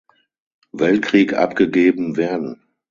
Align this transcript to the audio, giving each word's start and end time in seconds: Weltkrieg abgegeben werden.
Weltkrieg 0.71 1.33
abgegeben 1.35 2.15
werden. 2.17 2.63